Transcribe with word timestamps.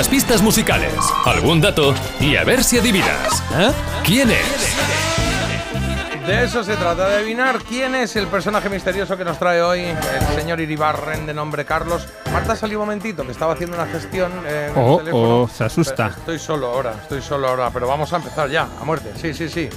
algunas 0.00 0.08
pistas 0.08 0.40
musicales, 0.42 0.94
algún 1.26 1.60
dato 1.60 1.94
y 2.20 2.34
a 2.36 2.42
ver 2.42 2.64
si 2.64 2.78
adivinas. 2.78 3.42
¿eh? 3.58 3.70
¿Quién 4.02 4.30
es? 4.30 4.76
De 6.26 6.44
eso 6.44 6.64
se 6.64 6.74
trata, 6.76 7.06
de 7.08 7.16
adivinar 7.16 7.58
quién 7.68 7.94
es 7.94 8.16
el 8.16 8.26
personaje 8.28 8.70
misterioso 8.70 9.16
que 9.18 9.24
nos 9.24 9.38
trae 9.38 9.60
hoy 9.60 9.80
el 9.80 10.36
señor 10.40 10.58
Iribarren 10.60 11.26
de 11.26 11.34
nombre 11.34 11.64
Carlos. 11.66 12.06
Marta 12.32 12.56
salió 12.56 12.78
un 12.78 12.86
momentito, 12.86 13.26
que 13.26 13.32
estaba 13.32 13.52
haciendo 13.54 13.76
una 13.76 13.86
gestión 13.86 14.32
eh, 14.46 14.70
Oh, 14.76 14.92
el 14.92 14.98
teléfono. 15.04 15.40
oh, 15.42 15.48
se 15.48 15.64
asusta. 15.64 16.06
Estoy 16.08 16.38
solo 16.38 16.68
ahora, 16.68 16.94
estoy 17.02 17.20
solo 17.20 17.48
ahora, 17.48 17.70
pero 17.70 17.86
vamos 17.88 18.10
a 18.12 18.16
empezar 18.16 18.48
ya, 18.48 18.68
a 18.80 18.84
muerte. 18.84 19.10
Sí, 19.20 19.34
sí, 19.34 19.48
sí. 19.50 19.68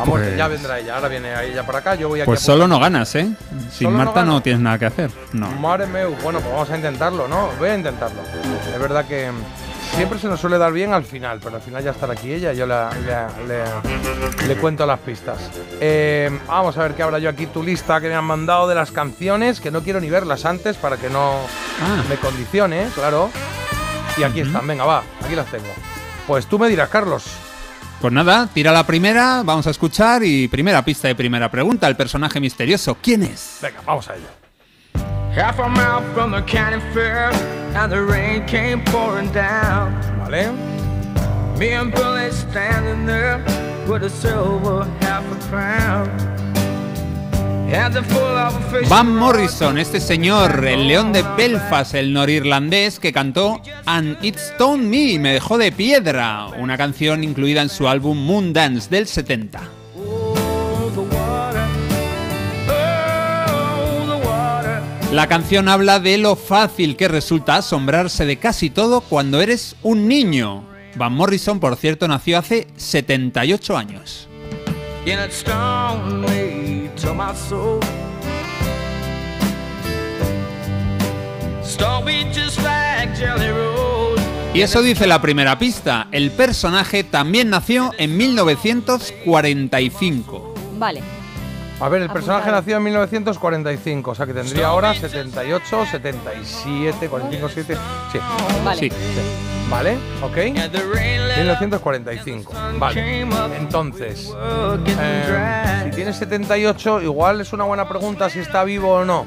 A 0.00 0.04
muerte, 0.04 0.28
Pues- 0.28 0.38
ya 0.38 0.48
vendrá 0.48 0.78
ella. 0.78 0.94
Ahora 0.96 1.08
viene 1.08 1.34
ella 1.44 1.64
para 1.66 1.78
acá, 1.80 1.94
yo 1.96 2.08
voy 2.08 2.20
aquí 2.20 2.26
Pues 2.26 2.40
a 2.42 2.46
solo 2.46 2.66
no 2.68 2.78
ganas, 2.80 3.14
¿eh? 3.16 3.28
Sin 3.70 3.90
no 3.92 3.98
Marta 3.98 4.20
gano. 4.20 4.32
no 4.34 4.42
tienes 4.42 4.62
nada 4.62 4.78
que 4.78 4.86
hacer. 4.86 5.10
No. 5.32 5.50
Madre 5.50 5.86
meu, 5.88 6.14
bueno, 6.22 6.40
pues 6.40 6.52
vamos 6.52 6.70
a 6.70 6.76
intentarlo, 6.76 7.28
¿no? 7.28 7.50
Voy 7.58 7.68
a 7.68 7.74
intentarlo. 7.74 8.22
Es 8.72 8.80
verdad 8.80 9.04
que 9.04 9.30
siempre 9.98 10.18
se 10.18 10.28
nos 10.28 10.40
suele 10.40 10.58
dar 10.58 10.72
bien 10.72 10.92
al 10.92 11.04
final, 11.04 11.40
pero 11.42 11.56
al 11.56 11.62
final 11.62 11.82
ya 11.82 11.90
estará 11.90 12.12
aquí 12.14 12.32
ella, 12.32 12.52
yo 12.52 12.66
la- 12.66 12.90
le, 13.46 13.46
le- 13.48 14.46
le 14.48 14.56
cuento 14.56 14.86
las 14.86 14.98
pistas. 15.00 15.38
Eh, 15.80 16.30
vamos 16.46 16.76
a 16.78 16.82
ver 16.82 16.94
qué 16.94 17.02
habrá 17.02 17.18
yo 17.18 17.28
aquí, 17.28 17.46
tu 17.46 17.62
lista 17.62 18.00
que 18.00 18.08
me 18.08 18.14
han 18.14 18.24
mandado 18.24 18.68
de 18.68 18.74
las 18.74 18.90
canciones, 18.92 19.60
que 19.60 19.70
no 19.70 19.82
quiero 19.82 20.00
ni 20.00 20.08
verlas 20.08 20.44
antes 20.44 20.76
para 20.76 20.96
que 20.96 21.10
no 21.10 21.32
Ah. 21.82 22.02
me 22.08 22.16
condicione, 22.16 22.86
claro. 22.94 23.30
Y 24.16 24.22
aquí 24.22 24.40
están, 24.40 24.66
venga, 24.66 24.84
va, 24.84 25.02
aquí 25.24 25.34
las 25.34 25.46
tengo. 25.50 25.68
Pues 26.26 26.46
tú 26.46 26.58
me 26.58 26.68
dirás, 26.68 26.88
Carlos. 26.88 27.24
Pues 28.00 28.12
nada, 28.12 28.48
tira 28.54 28.70
la 28.72 28.84
primera, 28.86 29.42
vamos 29.44 29.66
a 29.66 29.70
escuchar 29.70 30.22
y 30.22 30.46
primera 30.48 30.84
pista 30.84 31.08
de 31.08 31.14
primera 31.16 31.50
pregunta, 31.50 31.88
el 31.88 31.96
personaje 31.96 32.38
misterioso, 32.40 32.96
¿quién 33.02 33.24
es? 33.24 33.58
Venga, 33.60 33.80
vamos 33.84 34.08
a 34.08 34.14
ello. 34.14 34.26
Half 35.34 35.58
a 35.58 35.68
mile 35.68 36.02
from 36.14 36.32
the 36.32 36.42
county 36.42 36.80
fair, 36.92 37.30
and 37.74 37.92
the 37.92 38.02
rain 38.02 38.44
came 38.46 38.82
pouring 38.84 39.30
down. 39.32 39.92
¿Vale? 40.18 40.52
Me 41.58 41.72
and 41.72 41.92
Billy 41.92 42.30
standing 42.30 43.06
there 43.06 43.38
with 43.88 44.04
a 44.04 44.10
silver 44.10 44.84
half 45.00 45.24
a 45.32 45.48
crown. 45.48 46.38
Van 48.88 49.14
Morrison, 49.14 49.76
este 49.76 50.00
señor, 50.00 50.64
el 50.64 50.88
león 50.88 51.12
de 51.12 51.22
Belfast, 51.36 51.94
el 51.94 52.14
norirlandés 52.14 52.98
que 52.98 53.12
cantó 53.12 53.60
And 53.84 54.16
It 54.22 54.38
Stoned 54.38 54.88
Me, 54.88 55.18
me 55.18 55.34
dejó 55.34 55.58
de 55.58 55.70
piedra, 55.70 56.46
una 56.58 56.78
canción 56.78 57.22
incluida 57.22 57.60
en 57.60 57.68
su 57.68 57.86
álbum 57.86 58.16
Moon 58.16 58.54
Dance 58.54 58.88
del 58.88 59.06
70. 59.06 59.60
La 65.12 65.26
canción 65.26 65.68
habla 65.70 66.00
de 66.00 66.18
lo 66.18 66.36
fácil 66.36 66.94
que 66.94 67.08
resulta 67.08 67.56
asombrarse 67.56 68.26
de 68.26 68.36
casi 68.36 68.68
todo 68.68 69.00
cuando 69.00 69.40
eres 69.40 69.74
un 69.82 70.06
niño. 70.06 70.68
Van 70.96 71.14
Morrison, 71.14 71.60
por 71.60 71.76
cierto, 71.76 72.06
nació 72.08 72.38
hace 72.38 72.66
78 72.76 73.78
años. 73.78 74.28
Y 84.54 84.60
eso 84.60 84.82
dice 84.82 85.06
la 85.06 85.22
primera 85.22 85.58
pista. 85.58 86.08
El 86.12 86.30
personaje 86.32 87.02
también 87.02 87.48
nació 87.48 87.92
en 87.96 88.14
1945. 88.14 90.54
Vale. 90.78 91.17
A 91.80 91.88
ver, 91.88 92.02
el 92.02 92.10
personaje 92.10 92.50
nació 92.50 92.76
en 92.78 92.82
1945, 92.82 94.10
o 94.10 94.14
sea 94.14 94.26
que 94.26 94.34
tendría 94.34 94.66
ahora 94.66 94.94
78, 94.94 95.86
77, 95.86 97.08
45, 97.08 97.48
7. 97.48 97.76
Sí, 98.12 98.18
Vale. 98.64 98.80
Sí. 98.80 98.90
¿vale? 99.70 99.96
¿Ok? 100.22 100.36
And 100.58 100.72
the 100.72 100.82
rain 100.92 101.28
let 101.28 101.34
up. 101.34 101.60
1945. 101.60 102.52
Vale. 102.78 103.20
Entonces, 103.58 104.34
eh, 104.86 105.80
si 105.84 105.90
tiene 105.94 106.12
78, 106.12 107.00
igual 107.02 107.40
es 107.42 107.52
una 107.52 107.62
buena 107.64 107.88
pregunta 107.88 108.28
si 108.28 108.40
está 108.40 108.64
vivo 108.64 108.94
o 108.94 109.04
no. 109.04 109.24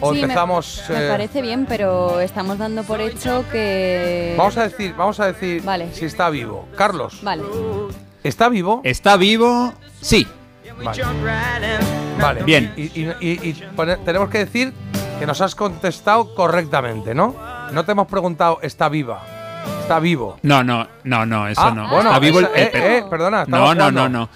O 0.00 0.10
Sí, 0.12 0.18
me- 0.18 0.22
empezamos. 0.22 0.84
Me, 0.90 1.06
eh, 1.06 1.08
parece 1.10 1.42
bien, 1.42 1.66
pero 1.66 2.20
estamos 2.20 2.58
dando 2.58 2.84
por 2.84 3.00
hecho 3.00 3.44
que. 3.50 4.34
Vamos 4.38 4.56
a 4.58 4.62
decir, 4.62 4.94
vamos 4.96 5.18
a 5.18 5.26
decir 5.26 5.60
Vale. 5.64 5.92
si 5.92 6.04
está 6.04 6.30
vivo. 6.30 6.68
Carlos, 6.76 7.18
Vale. 7.22 7.42
¿está 8.22 8.48
vivo? 8.48 8.80
¿Está 8.84 9.16
vivo? 9.16 9.72
Sí. 10.00 10.24
Vale. 12.20 12.42
Bien. 12.42 12.72
Y, 12.76 12.82
y- 12.82 13.14
y- 13.20 13.48
y 13.50 13.52
pone- 13.76 13.96
tenemos 13.98 14.28
que 14.28 14.38
decir 14.38 14.72
que 15.18 15.26
nos 15.26 15.40
has 15.40 15.54
contestado 15.54 16.34
correctamente, 16.34 17.14
¿no? 17.14 17.34
No 17.72 17.84
te 17.84 17.92
hemos 17.92 18.06
preguntado, 18.06 18.58
¿está 18.62 18.88
viva? 18.88 19.22
Está 19.82 19.98
vivo. 20.00 20.38
No, 20.42 20.62
no, 20.62 20.86
no, 21.04 21.26
no, 21.26 21.48
eso 21.48 21.60
Ah, 21.62 21.70
no. 21.70 21.88
bueno, 21.88 22.10
Está 22.10 22.18
vivo 22.18 22.38
el- 22.40 22.44
esa- 22.46 22.54
el 22.54 22.62
eh, 22.66 22.70
per- 22.72 22.82
eh, 22.90 23.04
perdona, 23.08 23.44
No, 23.46 23.56
no, 23.58 23.62
jugando. 23.72 23.90
no, 23.90 24.08
no. 24.08 24.28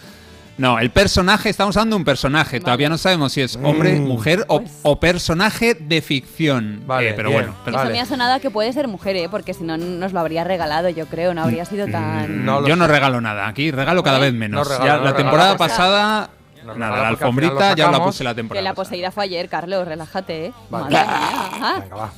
No, 0.58 0.78
el 0.78 0.90
personaje, 0.90 1.48
estamos 1.48 1.76
hablando 1.76 1.96
de 1.96 2.00
un 2.00 2.04
personaje. 2.04 2.60
Todavía 2.60 2.88
no 2.88 2.98
sabemos 2.98 3.32
si 3.32 3.40
es 3.40 3.56
hombre, 3.62 3.98
Mm. 3.98 4.02
mujer 4.06 4.44
o, 4.48 4.62
o 4.82 5.00
personaje 5.00 5.74
de 5.74 6.02
ficción. 6.02 6.82
Vale, 6.86 7.10
Eh, 7.10 7.12
pero 7.16 7.30
bien. 7.30 7.40
bueno, 7.42 7.56
pero- 7.64 7.76
Eso 7.78 7.84
Vale. 7.84 7.92
me 7.94 8.00
ha 8.00 8.06
sonado 8.06 8.34
a 8.34 8.38
que 8.40 8.50
puede 8.50 8.72
ser 8.72 8.86
mujer, 8.86 9.16
¿eh? 9.16 9.28
porque 9.30 9.54
si 9.54 9.64
no 9.64 9.76
nos 9.78 10.12
lo 10.12 10.20
habría 10.20 10.44
regalado, 10.44 10.88
yo 10.90 11.06
creo. 11.06 11.32
No 11.34 11.42
habría 11.42 11.64
sido 11.64 11.86
tan. 11.88 12.44
No 12.44 12.66
yo 12.68 12.76
no 12.76 12.86
regalo 12.86 13.20
nada. 13.20 13.48
Aquí 13.48 13.70
regalo 13.70 14.02
cada 14.02 14.18
vez 14.18 14.34
menos. 14.34 14.58
No 14.68 14.72
regala, 14.72 14.92
Ya 14.92 14.98
no 14.98 15.04
la 15.04 15.16
temporada 15.16 15.56
pasada, 15.56 16.30
nada, 16.76 16.96
la 17.02 17.08
alfombrita 17.08 17.74
ya 17.74 17.90
la 17.90 18.04
puse 18.04 18.22
la 18.22 18.30
Que 18.30 18.36
temporada. 18.36 18.62
la 18.62 18.70
pasada. 18.74 18.84
poseída 18.84 19.10
fue 19.10 19.24
ayer, 19.24 19.48
Carlos, 19.48 19.88
relájate, 19.88 20.46
¿eh? 20.46 20.52
Vale. 20.70 20.94
Madre 20.94 21.06
mía. 21.08 21.78
Venga, 21.82 21.96
va. 21.96 22.12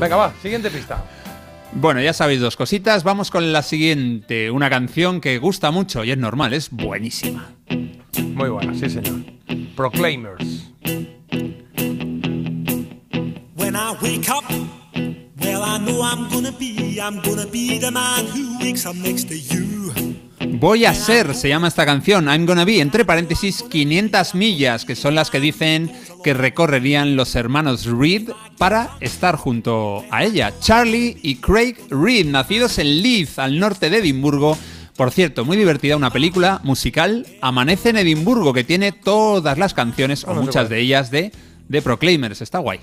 Venga, 0.00 0.16
va, 0.16 0.32
siguiente 0.42 0.70
pista. 0.70 1.04
Bueno, 1.70 2.00
ya 2.00 2.14
sabéis 2.14 2.40
dos 2.40 2.56
cositas. 2.56 3.04
Vamos 3.04 3.30
con 3.30 3.52
la 3.52 3.60
siguiente. 3.62 4.50
Una 4.50 4.70
canción 4.70 5.20
que 5.20 5.36
gusta 5.38 5.70
mucho 5.70 6.02
y 6.02 6.10
es 6.10 6.16
normal, 6.18 6.54
es 6.54 6.70
buenísima. 6.70 7.50
Muy 8.38 8.50
buena, 8.50 8.72
sí, 8.72 8.88
señor. 8.88 9.24
Proclaimers. 9.74 10.70
When 13.56 13.74
I 13.74 13.96
wake 14.00 14.28
up, 14.30 14.44
well, 15.40 15.64
I 15.64 15.78
know 15.80 16.04
I'm 16.04 16.28
gonna 16.30 16.52
be, 16.52 17.00
I'm 17.00 17.20
gonna 17.22 17.46
be 17.46 17.80
the 17.80 17.90
man 17.90 18.26
who 18.26 18.56
wakes 18.60 18.86
up 18.86 18.94
next 18.94 19.28
to 19.30 19.34
you. 19.34 19.92
Voy 20.60 20.84
a 20.84 20.94
ser, 20.94 21.34
se 21.34 21.48
llama 21.48 21.66
esta 21.66 21.84
canción, 21.84 22.28
I'm 22.28 22.46
Gonna 22.46 22.64
Be, 22.64 22.80
entre 22.80 23.04
paréntesis, 23.04 23.64
500 23.68 24.36
millas, 24.36 24.84
que 24.84 24.94
son 24.94 25.16
las 25.16 25.30
que 25.30 25.40
dicen 25.40 25.90
que 26.22 26.32
recorrerían 26.32 27.16
los 27.16 27.34
hermanos 27.34 27.86
Reed 27.86 28.30
para 28.56 28.90
estar 29.00 29.34
junto 29.34 30.04
a 30.12 30.22
ella. 30.22 30.52
Charlie 30.60 31.16
y 31.22 31.36
Craig 31.36 31.74
Reed, 31.90 32.26
nacidos 32.26 32.78
en 32.78 33.02
Leith, 33.02 33.38
al 33.40 33.58
norte 33.58 33.90
de 33.90 33.98
Edimburgo. 33.98 34.56
Por 34.98 35.12
cierto, 35.12 35.44
muy 35.44 35.56
divertida 35.56 35.96
una 35.96 36.10
película 36.10 36.60
musical, 36.64 37.24
Amanece 37.40 37.90
en 37.90 37.98
Edimburgo, 37.98 38.52
que 38.52 38.64
tiene 38.64 38.90
todas 38.90 39.56
las 39.56 39.72
canciones, 39.72 40.24
o 40.24 40.34
muchas 40.34 40.68
de 40.68 40.80
ellas, 40.80 41.12
de, 41.12 41.30
de 41.68 41.82
Proclaimers. 41.82 42.42
Está 42.42 42.58
guay. 42.58 42.80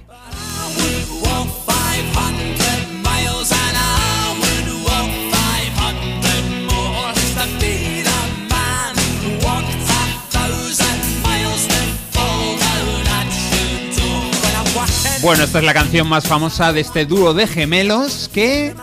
Walk 1.20 1.50
500 1.68 2.88
miles 3.04 3.52
and 3.52 3.76
I 3.76 4.32
would 4.40 4.68
walk 4.86 5.12
500 5.30 6.72
more 6.72 7.12
just 7.16 7.36
to 7.36 7.46
be 7.60 8.02
the 8.02 8.22
man 8.48 8.96
who 9.20 9.46
walked 9.46 9.76
a 9.76 10.08
thousand 10.32 11.02
miles 11.22 11.68
to 11.68 11.82
fall 12.12 12.56
down 12.58 13.08
at 13.12 13.28
your 13.52 13.92
door. 14.00 14.24
When 14.42 14.56
I'm 14.56 14.74
walking 14.74 15.22
Bueno, 15.22 15.44
esta 15.44 15.60
es 15.60 15.66
la 15.66 15.74
canción 15.74 16.08
más 16.08 16.26
famosa 16.26 16.72
de 16.72 16.80
este 16.80 17.06
dúo 17.06 17.34
de 17.34 17.46
gemelos 17.46 18.30
que 18.34 18.74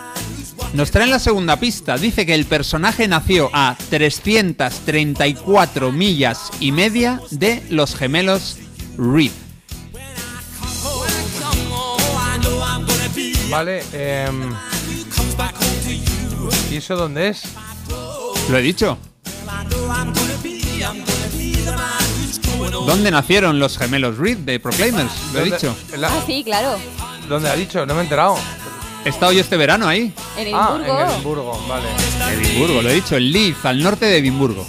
nos 0.75 0.91
traen 0.91 1.10
la 1.10 1.19
segunda 1.19 1.56
pista. 1.59 1.97
Dice 1.99 2.25
que 2.27 2.34
el 2.34 2.44
personaje 2.47 3.06
nació 3.09 3.50
a 3.53 3.77
334 3.91 5.93
millas 5.93 6.50
y 6.60 6.72
media 6.72 7.21
de 7.31 7.62
los 7.71 7.94
gemelos 7.94 8.56
Reed. 8.97 9.33
Vale, 13.51 13.84
em, 13.92 14.51
¿y 16.71 16.77
eso 16.77 16.97
dónde 16.97 17.28
es? 17.28 17.42
¿Lo 18.48 18.57
he 18.57 18.63
dicho? 18.63 18.97
¿Dónde 22.86 23.10
nacieron 23.10 23.59
los 23.59 23.77
gemelos 23.77 24.16
Reed 24.16 24.39
de 24.39 24.59
Proclaimers? 24.59 25.13
Lo 25.33 25.41
he 25.41 25.42
¿Dónde- 25.42 25.57
dicho. 25.57 25.77
Ah, 26.03 26.22
sí, 26.27 26.42
claro. 26.45 26.78
¿Dónde 27.28 27.51
ha 27.51 27.54
dicho? 27.54 27.84
No 27.84 27.92
me 27.95 28.01
he 28.01 28.04
enterado. 28.04 28.36
He 29.04 29.09
estado 29.09 29.33
yo 29.33 29.41
este 29.41 29.57
verano 29.57 29.89
ahí. 29.89 30.13
En 30.37 30.54
Ah, 30.54 30.77
Edimburgo. 30.78 31.01
en 31.01 31.10
Edimburgo, 31.10 31.65
vale. 31.69 31.89
Edimburgo, 32.41 32.83
lo 32.83 32.89
he 32.91 32.95
dicho, 32.95 33.16
en 33.16 33.33
Leith, 33.33 33.65
al 33.65 33.83
norte 33.83 34.07
de 34.07 34.19
Edimburgo. 34.19 34.65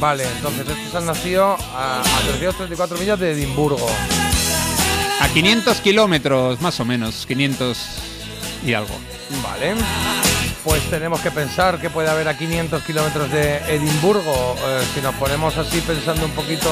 Vale, 0.00 0.24
entonces 0.36 0.66
estos 0.68 0.94
han 0.96 1.06
nacido 1.06 1.56
a, 1.74 2.00
a 2.00 2.20
334 2.38 2.98
millas 2.98 3.20
de 3.20 3.32
Edimburgo. 3.32 3.86
A 5.20 5.28
500 5.28 5.76
kilómetros, 5.80 6.60
más 6.60 6.80
o 6.80 6.84
menos, 6.84 7.24
500 7.26 7.78
y 8.66 8.74
algo. 8.74 8.94
Vale. 9.42 9.74
Pues 10.64 10.82
tenemos 10.90 11.20
que 11.20 11.30
pensar 11.30 11.80
que 11.80 11.90
puede 11.90 12.08
haber 12.08 12.26
a 12.28 12.36
500 12.36 12.82
kilómetros 12.82 13.30
de 13.30 13.58
Edimburgo. 13.68 14.56
Eh, 14.58 14.80
si 14.94 15.00
nos 15.00 15.14
ponemos 15.16 15.56
así 15.56 15.80
pensando 15.80 16.24
un 16.26 16.32
poquito 16.32 16.68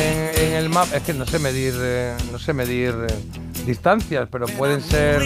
en, 0.00 0.46
en 0.46 0.52
el 0.54 0.68
mapa, 0.70 0.96
es 0.96 1.02
que 1.02 1.12
no 1.12 1.26
sé 1.26 1.38
medir, 1.38 1.74
eh, 1.78 2.14
no 2.32 2.38
sé 2.38 2.52
medir 2.54 2.94
eh, 3.08 3.14
distancias, 3.66 4.28
pero 4.30 4.46
pueden 4.46 4.82
ser 4.82 5.22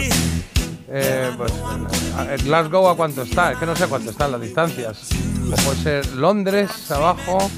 Eh, 0.97 1.29
pues, 1.35 1.51
Glasgow 2.45 2.87
a 2.87 2.95
cuánto 2.95 3.23
está, 3.23 3.51
es 3.51 3.57
que 3.57 3.65
no 3.65 3.75
sé 3.75 3.85
cuánto 3.87 4.11
están 4.11 4.31
las 4.31 4.39
distancias. 4.39 5.09
O 5.51 5.55
puede 5.63 5.83
ser 5.83 6.07
Londres 6.13 6.89
abajo. 6.89 7.51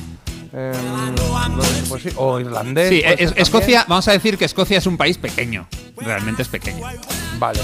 eh, 0.53 0.73
Londres, 1.15 1.83
pues 1.87 2.01
sí, 2.01 2.09
o 2.15 2.39
irlandés. 2.39 2.89
Sí, 2.89 3.03
es-. 3.05 3.33
Escocia, 3.35 3.85
vamos 3.87 4.07
a 4.07 4.13
decir 4.13 4.39
que 4.39 4.45
Escocia 4.45 4.79
es 4.79 4.87
un 4.87 4.97
país 4.97 5.19
pequeño. 5.19 5.67
Realmente 5.97 6.41
es 6.41 6.47
pequeño. 6.47 6.83
Vale. 7.37 7.59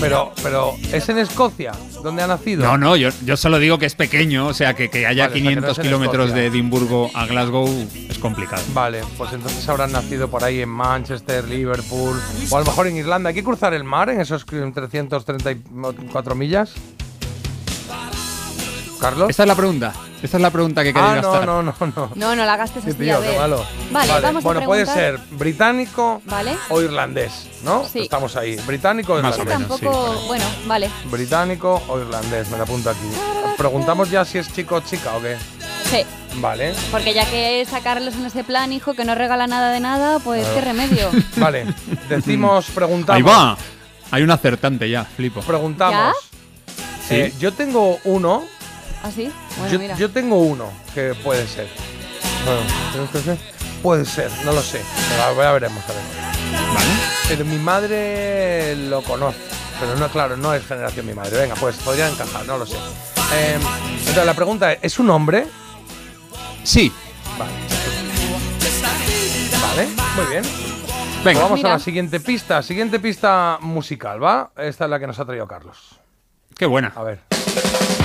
Pero, 0.00 0.32
pero, 0.42 0.74
¿es 0.90 1.08
en 1.10 1.18
Escocia 1.18 1.72
donde 2.02 2.22
ha 2.22 2.26
nacido? 2.26 2.64
No, 2.64 2.76
no, 2.78 2.96
yo, 2.96 3.10
yo 3.24 3.36
solo 3.36 3.58
digo 3.58 3.78
que 3.78 3.86
es 3.86 3.94
pequeño, 3.94 4.46
o 4.46 4.54
sea 4.54 4.74
que, 4.74 4.90
que 4.90 5.06
haya 5.06 5.28
Vale, 5.28 5.40
o 5.40 5.42
sea, 5.42 5.42
que 5.42 5.42
no 5.42 5.50
500 5.50 5.70
es 5.70 5.78
en 5.78 5.84
kilómetros 5.84 6.34
de 6.34 6.46
Edimburgo 6.46 7.10
a 7.14 7.26
Glasgow 7.26 7.68
es 8.08 8.18
complicado. 8.18 8.62
Vale, 8.74 9.02
pues 9.16 9.32
entonces 9.32 9.68
habrán 9.68 9.92
nacido 9.92 10.28
por 10.28 10.44
ahí 10.44 10.60
en 10.60 10.68
Manchester, 10.68 11.48
Liverpool, 11.48 12.20
o 12.50 12.56
a 12.56 12.60
lo 12.60 12.66
mejor 12.66 12.86
en 12.86 12.96
Irlanda. 12.96 13.28
¿Hay 13.28 13.34
que 13.34 13.44
cruzar 13.44 13.74
el 13.74 13.84
mar 13.84 14.10
en 14.10 14.20
esos 14.20 14.44
334 14.44 16.34
millas? 16.34 16.74
¿Carlos? 19.02 19.28
Esta 19.30 19.42
es 19.42 19.46
la 19.48 19.54
pregunta. 19.56 19.92
Esta 20.22 20.36
es 20.36 20.40
la 20.40 20.50
pregunta 20.50 20.84
que 20.84 20.92
quería 20.94 21.12
ah, 21.14 21.16
no, 21.16 21.22
gastar. 21.32 21.46
no, 21.46 21.62
no, 21.64 21.74
no. 21.96 22.10
No, 22.14 22.36
no 22.36 22.44
la 22.44 22.56
gastes 22.56 22.84
Sí, 22.84 22.90
así, 22.90 22.98
tío, 23.00 23.16
a 23.16 23.20
qué 23.20 23.28
ver. 23.30 23.38
malo. 23.38 23.66
Vale, 23.90 24.20
vamos 24.20 24.44
bueno, 24.44 24.60
a 24.60 24.64
puede 24.64 24.86
ser 24.86 25.18
británico 25.32 26.22
Vale. 26.26 26.56
o 26.68 26.80
irlandés, 26.80 27.48
¿no? 27.64 27.84
Sí. 27.84 28.00
Estamos 28.02 28.36
ahí. 28.36 28.54
Británico 28.64 29.14
o 29.14 29.20
Más 29.20 29.36
o 29.36 29.42
irlandés. 29.42 29.58
menos. 29.68 29.80
Tampoco, 29.80 30.14
sí, 30.14 30.26
bueno, 30.28 30.44
vale. 30.66 30.88
Británico 31.10 31.82
o 31.88 31.98
irlandés, 31.98 32.48
me 32.50 32.56
lo 32.58 32.62
apunto 32.62 32.90
aquí. 32.90 33.10
Preguntamos 33.58 34.08
ya 34.08 34.24
si 34.24 34.38
es 34.38 34.52
chico 34.52 34.76
o 34.76 34.80
chica 34.80 35.16
o 35.16 35.20
qué. 35.20 35.36
Sí, 35.90 36.06
Vale. 36.36 36.72
porque 36.92 37.12
ya 37.12 37.28
que 37.28 37.66
sacarlos 37.68 38.14
en 38.14 38.24
ese 38.26 38.44
plan, 38.44 38.72
hijo, 38.72 38.94
que 38.94 39.04
no 39.04 39.16
regala 39.16 39.48
nada 39.48 39.72
de 39.72 39.80
nada, 39.80 40.20
pues 40.20 40.46
qué 40.46 40.60
remedio. 40.60 41.10
Vale. 41.36 41.66
Decimos, 42.08 42.66
preguntamos. 42.74 43.16
Ahí 43.16 43.22
va. 43.22 43.56
Hay 44.12 44.22
un 44.22 44.30
acertante 44.30 44.88
ya, 44.88 45.04
flipo. 45.04 45.40
Preguntamos. 45.40 46.14
¿Ya? 47.10 47.16
Eh, 47.16 47.32
yo 47.40 47.52
tengo 47.52 47.98
uno. 48.04 48.44
¿Así? 49.02 49.32
Bueno, 49.56 49.72
yo, 49.72 49.78
mira. 49.78 49.96
yo 49.96 50.10
tengo 50.10 50.38
uno 50.38 50.70
que 50.94 51.14
puede 51.14 51.46
ser. 51.46 51.68
Bueno, 52.44 52.60
¿tenemos 52.92 53.10
que 53.10 53.20
ser? 53.20 53.38
Puede 53.82 54.04
ser, 54.04 54.30
no 54.44 54.52
lo 54.52 54.62
sé. 54.62 54.80
Pero 55.10 55.42
ya 55.42 55.52
veremos, 55.52 55.82
a 55.84 55.92
ver. 55.92 56.02
¿Vale? 56.74 56.90
Pero 57.28 57.44
mi 57.44 57.56
madre 57.58 58.76
lo 58.76 59.02
conoce. 59.02 59.38
Pero 59.80 59.96
no, 59.96 60.08
claro, 60.08 60.36
no 60.36 60.54
es 60.54 60.64
generación 60.64 61.06
mi 61.06 61.14
madre. 61.14 61.38
Venga, 61.38 61.56
pues 61.56 61.76
podría 61.76 62.08
encajar, 62.08 62.46
no 62.46 62.58
lo 62.58 62.66
sé. 62.66 62.76
Eh, 63.34 63.58
entonces 63.98 64.26
la 64.26 64.34
pregunta 64.34 64.72
es, 64.72 64.78
¿es 64.82 64.98
un 65.00 65.10
hombre? 65.10 65.46
Sí. 66.62 66.92
Vale. 67.36 67.52
Vale, 69.60 69.88
muy 70.16 70.26
bien. 70.26 70.44
Venga. 71.24 71.42
Vamos 71.42 71.58
Mira. 71.58 71.70
a 71.70 71.72
la 71.74 71.78
siguiente 71.78 72.20
pista. 72.20 72.62
Siguiente 72.62 73.00
pista 73.00 73.58
musical, 73.60 74.22
¿va? 74.22 74.52
Esta 74.56 74.84
es 74.84 74.90
la 74.90 75.00
que 75.00 75.06
nos 75.06 75.18
ha 75.18 75.24
traído 75.24 75.48
Carlos. 75.48 75.98
Qué 76.56 76.66
buena. 76.66 76.92
A 76.94 77.02
ver. 77.02 78.01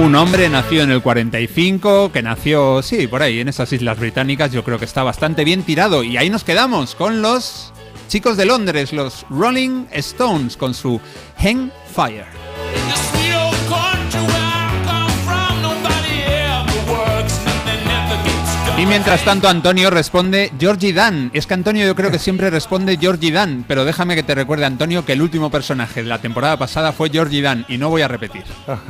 Un 0.00 0.14
hombre 0.14 0.48
nació 0.48 0.82
en 0.82 0.90
el 0.90 1.02
45, 1.02 2.10
que 2.10 2.22
nació, 2.22 2.80
sí, 2.82 3.06
por 3.06 3.20
ahí, 3.20 3.40
en 3.40 3.48
esas 3.48 3.70
islas 3.74 3.98
británicas. 3.98 4.50
Yo 4.50 4.64
creo 4.64 4.78
que 4.78 4.86
está 4.86 5.02
bastante 5.02 5.44
bien 5.44 5.62
tirado. 5.62 6.02
Y 6.02 6.16
ahí 6.16 6.30
nos 6.30 6.42
quedamos 6.42 6.94
con 6.94 7.20
los 7.20 7.70
chicos 8.08 8.38
de 8.38 8.46
Londres, 8.46 8.94
los 8.94 9.26
Rolling 9.28 9.84
Stones, 9.92 10.56
con 10.56 10.72
su 10.72 10.98
Hang 11.36 11.70
Fire. 11.94 12.39
Y 18.80 18.86
mientras 18.86 19.22
tanto 19.26 19.46
Antonio 19.46 19.90
responde 19.90 20.50
Georgie 20.58 20.94
Dan. 20.94 21.30
Es 21.34 21.46
que 21.46 21.52
Antonio 21.52 21.86
yo 21.86 21.94
creo 21.94 22.10
que 22.10 22.18
siempre 22.18 22.48
responde 22.48 22.96
Georgie 22.96 23.30
Dan, 23.30 23.62
pero 23.68 23.84
déjame 23.84 24.14
que 24.14 24.22
te 24.22 24.34
recuerde 24.34 24.64
Antonio 24.64 25.04
que 25.04 25.12
el 25.12 25.20
último 25.20 25.50
personaje 25.50 26.02
de 26.02 26.08
la 26.08 26.18
temporada 26.22 26.56
pasada 26.56 26.92
fue 26.92 27.10
Georgie 27.10 27.42
Dan 27.42 27.66
y 27.68 27.76
no 27.76 27.90
voy 27.90 28.00
a 28.00 28.08
repetir. 28.08 28.44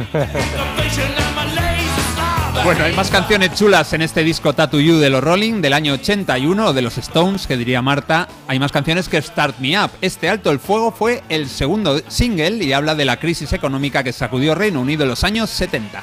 Bueno, 2.64 2.84
hay 2.84 2.92
más 2.92 3.10
canciones 3.10 3.54
chulas 3.54 3.92
en 3.94 4.02
este 4.02 4.22
disco 4.22 4.52
Tattoo 4.52 4.80
You 4.80 4.98
de 4.98 5.08
los 5.08 5.24
Rolling 5.24 5.62
del 5.62 5.72
año 5.72 5.94
81 5.94 6.66
o 6.66 6.72
de 6.74 6.82
los 6.82 6.98
Stones, 6.98 7.46
que 7.46 7.56
diría 7.56 7.80
Marta. 7.80 8.28
Hay 8.48 8.58
más 8.58 8.70
canciones 8.70 9.08
que 9.08 9.22
Start 9.22 9.60
Me 9.60 9.82
Up. 9.82 9.90
Este 10.02 10.28
Alto 10.28 10.50
el 10.50 10.58
Fuego 10.58 10.92
fue 10.92 11.22
el 11.30 11.48
segundo 11.48 12.00
single 12.08 12.62
y 12.62 12.74
habla 12.74 12.94
de 12.94 13.06
la 13.06 13.18
crisis 13.18 13.54
económica 13.54 14.04
que 14.04 14.12
sacudió 14.12 14.54
Reino 14.54 14.80
Unido 14.80 15.04
en 15.04 15.08
los 15.08 15.24
años 15.24 15.48
70. 15.48 16.02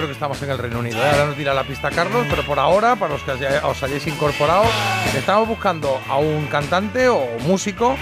Creo 0.00 0.08
que 0.08 0.14
estamos 0.14 0.40
en 0.40 0.48
el 0.48 0.56
Reino 0.56 0.78
Unido. 0.78 0.96
¿eh? 0.96 1.10
Ahora 1.10 1.26
nos 1.26 1.36
dirá 1.36 1.52
la 1.52 1.62
pista 1.62 1.90
Carlos, 1.90 2.26
pero 2.30 2.42
por 2.42 2.58
ahora, 2.58 2.96
para 2.96 3.12
los 3.12 3.22
que 3.22 3.32
os 3.32 3.82
hayáis 3.82 4.06
incorporado, 4.06 4.64
estamos 5.14 5.46
buscando 5.46 6.00
a 6.08 6.16
un 6.16 6.46
cantante 6.46 7.10
o 7.10 7.26
músico 7.40 7.98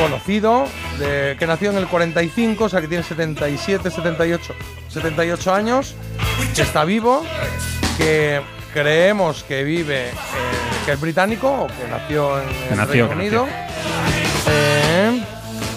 conocido 0.00 0.66
de, 0.98 1.36
que 1.38 1.46
nació 1.46 1.70
en 1.70 1.76
el 1.76 1.86
45, 1.86 2.64
o 2.64 2.68
sea 2.68 2.80
que 2.80 2.88
tiene 2.88 3.04
77, 3.04 3.88
78, 3.88 4.52
78 4.88 5.54
años, 5.54 5.94
que 6.56 6.62
está 6.62 6.84
vivo, 6.84 7.24
que 7.96 8.40
creemos 8.74 9.44
que 9.44 9.62
vive, 9.62 10.08
eh, 10.08 10.12
que 10.86 10.90
es 10.90 11.00
británico 11.00 11.52
o 11.52 11.66
que 11.68 11.88
nació 11.88 12.40
en 12.40 12.48
el 12.72 12.76
nació, 12.76 13.06
Reino 13.06 13.22
Unido. 13.22 13.48
Eh, 14.48 15.22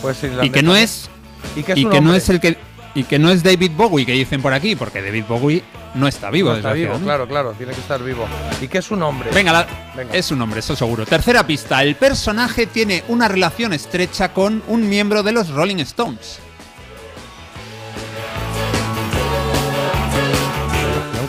pues 0.01 0.24
Y 0.42 0.50
que 0.50 0.63
no 0.63 0.75
es 0.75 1.07
y 1.56 1.62
que 1.62 1.74
es 1.74 1.77
y 1.77 1.86
un 1.86 1.92
que 1.92 2.01
no 2.01 2.16
es 2.16 2.30
el 2.30 2.39
que 2.39 2.57
y 2.95 3.04
que 3.04 3.18
no 3.19 3.31
es 3.31 3.42
David 3.44 3.72
Bowie 3.75 4.06
que 4.06 4.12
dicen 4.13 4.42
por 4.42 4.54
aquí, 4.54 4.75
porque 4.75 5.01
David 5.01 5.24
Bowie 5.28 5.63
no 5.95 6.07
está 6.07 6.30
vivo, 6.30 6.51
No 6.51 6.57
está 6.57 6.74
vivo, 6.74 6.94
claro, 7.04 7.28
claro, 7.28 7.54
tiene 7.54 7.74
que 7.74 7.81
estar 7.81 8.01
vivo. 8.04 8.25
¿Y 8.62 8.68
qué 8.68 8.78
es 8.80 8.92
un 8.92 9.01
hombre? 9.04 9.30
Venga, 9.34 9.51
la- 9.51 9.68
Venga. 9.95 10.13
es 10.13 10.30
un 10.31 10.42
hombre, 10.42 10.60
eso 10.60 10.75
seguro. 10.75 11.06
Tercera 11.06 11.45
pista. 11.45 11.81
El 11.84 11.95
personaje 11.95 12.66
tiene 12.68 13.04
una 13.07 13.28
relación 13.28 13.74
estrecha 13.74 14.34
con 14.34 14.62
un 14.68 14.88
miembro 14.90 15.24
de 15.24 15.31
los 15.31 15.50
Rolling 15.50 15.78
Stones. 15.78 16.40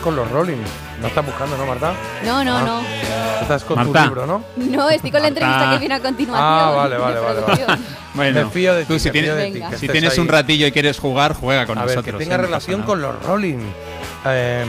Con 0.03 0.15
los 0.15 0.29
Rolling. 0.29 0.57
No 1.01 1.07
estás 1.07 1.25
buscando, 1.25 1.57
¿no, 1.57 1.65
Marta? 1.65 1.93
No, 2.23 2.43
no, 2.43 2.57
Ah. 2.57 2.61
no. 2.65 3.41
Estás 3.41 3.63
con 3.65 3.75
Marta. 3.77 3.99
tu 4.03 4.05
libro, 4.05 4.25
¿no? 4.25 4.43
No, 4.55 4.89
estoy 4.89 5.11
con 5.11 5.21
la 5.21 5.27
entrevista 5.27 5.71
que 5.73 5.79
viene 5.79 5.95
a 5.95 5.99
continuación. 5.99 6.47
Ah, 6.49 6.71
vale, 6.75 6.97
vale, 6.97 7.19
vale. 7.19 7.41
Bueno, 8.15 8.45
me 8.45 8.49
fío 8.49 8.73
de 8.73 8.85
tú 8.85 8.93
ti, 8.93 8.99
si 9.01 9.09
me 9.09 9.11
tienes, 9.11 9.31
fío 9.31 9.35
de 9.35 9.51
Venga. 9.51 9.65
ti, 9.67 9.73
que 9.73 9.77
si 9.79 9.89
tienes 9.89 10.17
un 10.17 10.29
ratillo 10.29 10.67
y 10.67 10.71
quieres 10.71 10.97
jugar, 10.99 11.33
juega 11.33 11.65
con 11.65 11.77
A 11.77 11.81
ver, 11.83 11.97
nosotros. 11.97 12.17
que 12.17 12.23
tenga 12.23 12.35
¿eh? 12.35 12.45
Relación 12.45 12.83
con 12.83 13.01
los 13.01 13.21
Rolling. 13.25 13.59
Eh, 14.25 14.65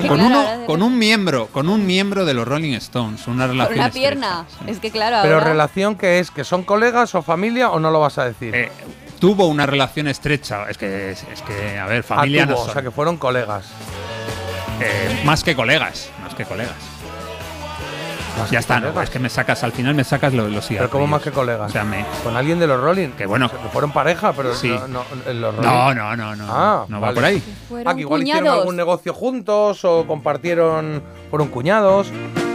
que 0.00 0.08
con 0.08 0.18
claro, 0.18 0.40
uno, 0.56 0.66
con 0.66 0.82
un 0.82 0.98
miembro, 0.98 1.48
con 1.48 1.68
un 1.68 1.86
miembro 1.86 2.24
de 2.24 2.32
los 2.32 2.48
Rolling 2.48 2.72
Stones, 2.74 3.26
una 3.28 3.46
relación 3.46 3.78
una 3.80 3.86
estrecha, 3.88 4.08
pierna. 4.08 4.44
sí. 4.48 4.64
Es 4.70 4.78
que 4.78 4.90
claro, 4.90 5.18
pero 5.22 5.34
ahora... 5.34 5.46
relación 5.50 5.94
que 5.96 6.20
es, 6.20 6.30
que 6.30 6.42
son 6.42 6.62
colegas 6.62 7.14
o 7.14 7.20
familia 7.20 7.68
o 7.70 7.78
no 7.80 7.90
lo 7.90 8.00
vas 8.00 8.16
a 8.16 8.24
decir. 8.24 8.54
Eh, 8.54 8.72
tuvo 9.18 9.46
una 9.48 9.66
relación 9.66 10.08
estrecha, 10.08 10.64
es 10.70 10.78
que 10.78 11.10
es, 11.10 11.22
es 11.30 11.42
que 11.42 11.78
a 11.78 11.84
ver, 11.84 12.00
Ah, 12.08 12.14
familia 12.16 12.46
tuvo, 12.46 12.56
no 12.56 12.62
o 12.62 12.72
sea 12.72 12.80
que 12.80 12.90
fueron 12.90 13.18
colegas. 13.18 13.66
Eh, 14.80 15.22
más 15.24 15.44
que 15.44 15.54
colegas, 15.54 16.10
más 16.22 16.34
que 16.34 16.44
colegas. 16.44 16.74
Más 18.38 18.48
Ya 18.50 18.58
que 18.58 18.60
está, 18.60 18.80
no, 18.80 19.02
es 19.02 19.10
que 19.10 19.18
me 19.18 19.28
sacas, 19.28 19.64
al 19.64 19.72
final 19.72 19.94
me 19.94 20.04
sacas 20.04 20.32
lo- 20.32 20.48
los 20.48 20.66
Pero 20.68 20.88
como 20.88 21.06
más 21.06 21.20
que 21.20 21.30
colegas. 21.32 21.68
O 21.68 21.72
sea, 21.72 21.84
me, 21.84 22.06
Con 22.22 22.36
alguien 22.36 22.58
de 22.60 22.66
los 22.66 22.80
Rolling. 22.80 23.08
Que 23.10 23.26
bueno. 23.26 23.50
Que 23.50 23.56
fueron 23.70 23.90
pareja, 23.92 24.32
pero 24.32 24.54
Sí. 24.54 24.68
no, 24.68 24.86
no, 24.88 25.04
los 25.34 25.56
Rolling. 25.56 25.68
no, 25.68 25.94
no, 25.94 26.16
no, 26.16 26.36
no, 26.36 26.46
Ah, 26.48 26.84
no 26.88 27.00
va 27.00 27.12
por 27.12 27.24
ahí. 27.24 27.42
Fueron 27.68 27.88
Ah, 27.88 27.94
que 27.94 28.00
igual 28.02 28.22
hicieron 28.22 28.42
cuñados. 28.42 28.60
algún 28.60 28.76
negocio 28.76 29.12
juntos 29.12 29.84
o 29.84 30.06
compartieron, 30.06 31.02
fueron 31.28 31.48
cuñados 31.48 32.06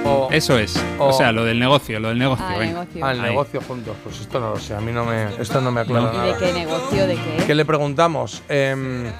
o 0.06 0.30
Eso 0.32 0.58
es, 0.58 0.82
O- 0.98 1.08
o 1.08 1.14
sea, 1.14 1.32
lo 1.32 1.44
del 1.44 1.60
negocio, 1.60 2.00
lo 2.00 2.08
del 2.10 2.20
negocio. 2.20 2.46
Ah, 2.48 2.58
venga. 2.58 2.80
negocio. 2.82 3.06
Ahí. 3.06 3.20
negocio 3.22 3.62
juntos. 3.68 3.96
Pues 4.04 4.22
esto 4.22 4.40
no 4.40 4.52
lo 4.52 4.60
sé, 4.60 4.76
a 4.76 4.80
mí 4.80 4.92
no 4.92 5.04
me, 5.06 5.36
esto 5.40 5.60
no 5.62 5.72
me 5.72 5.82
aclara 5.82 6.02
No. 6.06 6.14
¿Y 6.14 6.18
nada. 6.18 6.26
de 6.28 6.38
qué 6.38 6.54
negocio? 6.54 7.06
¿De 7.08 7.16
qué? 7.16 7.44
¿Qué 7.46 7.54
le 7.56 7.66
preguntamos? 7.66 8.42
Em, 8.48 9.12